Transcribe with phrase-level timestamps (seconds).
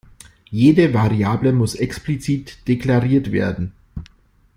[0.49, 3.73] Jede Variable muss explizit deklariert werden.